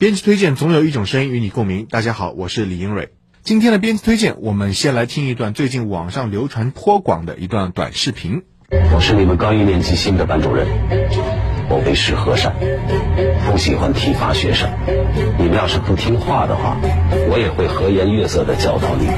[0.00, 1.84] 编辑推荐总有一种声音与你共鸣。
[1.84, 3.10] 大家好，我是李英蕊。
[3.42, 8.44] 今天的编辑推荐，我们先来听一段最近网上流传颇广的一段短视频。
[8.94, 10.66] 我是你们高一年级新的班主任，
[11.68, 12.54] 我为师和善，
[13.52, 14.70] 不喜欢体罚学生。
[15.36, 16.78] 你们要是不听话的话，
[17.28, 19.14] 我也会和颜悦色的教导你们。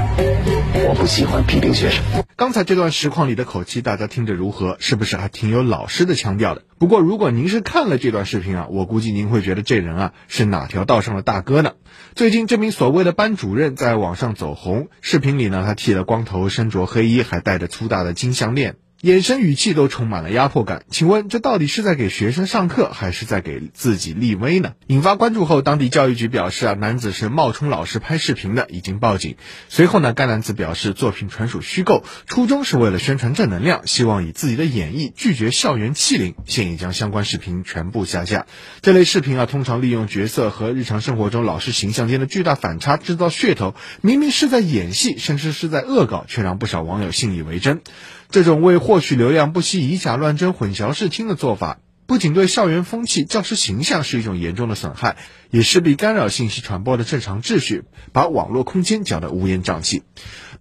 [0.89, 2.03] 我不喜欢批评学生。
[2.43, 4.77] 刚才这段实况里的口气，大家听着如何？
[4.81, 6.65] 是不是还挺有老师的腔调的？
[6.77, 11.75] 不过如果您是看了这段视频啊，我估计您会觉得这人啊是哪条道上的大哥呢？
[12.17, 18.75] 最近这名所谓的班主任在网上走红，视频里呢他剃了光头，身着黑衣，还戴着粗大的金项链。
[19.03, 24.75] 眼神语气都充满了压迫感，请问这到底是在给学生上课，还是在给自己立威呢？
[24.87, 29.35] 引发关注后，当地教育局表示啊，男子是冒充老师拍视频的，已经报警。
[29.69, 38.47] 随后呢，该男子表示作品纯属虚构，初衷是为了宣传正能量，希望以自己的演绎拒绝校园欺凌，现已将相关视频全部下架。
[38.83, 47.81] 这类视频啊，通常利用角色和日常生活中老师形象间的巨大反差制造噱头，明明是在演戏，甚至是在恶搞，却让不少网友信以为真。
[48.31, 55.17] 这种为获获取流量不惜以假乱真、混淆视听的做法，不仅对校园风气、教师形象是一种严重的损害，
[55.51, 60.03] 也势必干扰信息传播的正常秩序，把网络空间搅得乌烟瘴气。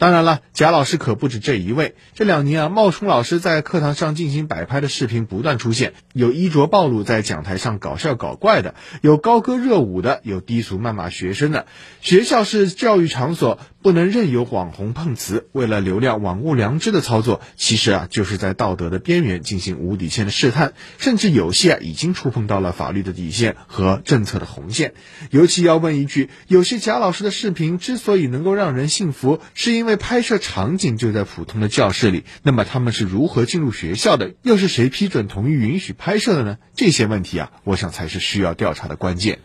[0.02, 1.94] 当然了，贾老师可不止这一位。
[2.16, 11.68] 这两年啊，冒充老师在课堂上进行摆拍的视频不断出现，有衣着暴露在讲台上搞笑搞怪的，有高歌热舞的，有低俗谩骂学生的。
[12.02, 24.96] 学校是教育场所，不能任由网红碰瓷，为了流量罔顾良知的操作，其实啊，就是在道德的边缘进行无底线的试探，甚至有些啊，已经触碰到了法律的底线和政策的红线。
[25.30, 34.34] 尤其要问一句，有些贾老师的视频之所以能够让人信服，是因为拍摄场景就在普通的教室里，那么他们是如何进入学校的？
[34.42, 36.58] 又是谁批准、同意、允许拍摄的呢？
[36.76, 39.40] 这些问题啊，我想才是需要调查的关键。